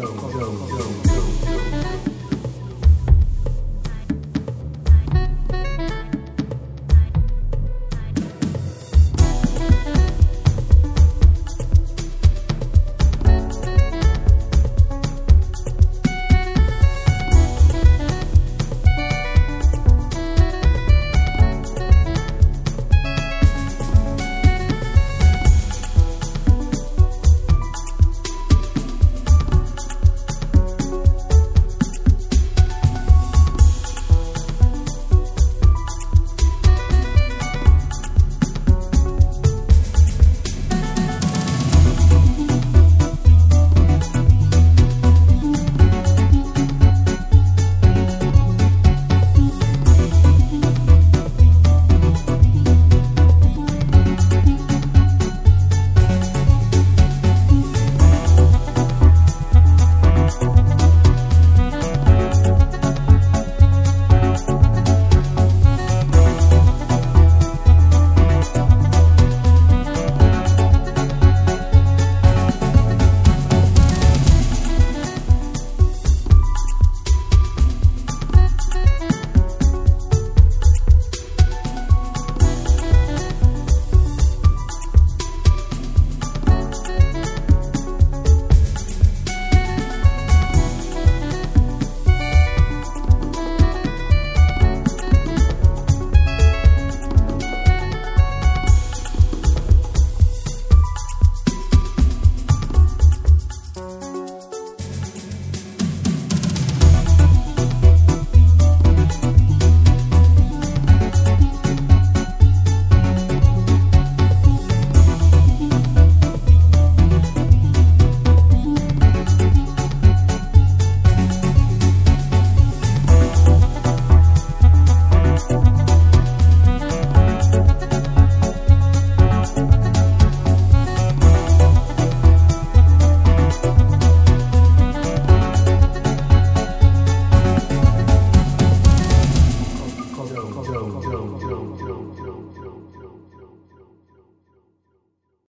[0.00, 1.09] go, go, go.